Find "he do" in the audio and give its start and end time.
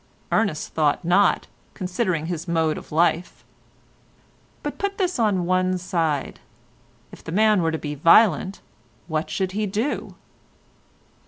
9.51-10.15